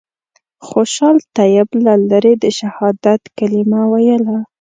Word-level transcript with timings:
خوشحال 0.67 1.17
طیب 1.37 1.67
له 1.85 1.93
لرې 2.09 2.33
د 2.43 2.45
شهادت 2.59 3.21
کلمه 3.37 3.81
ویله. 3.91 4.37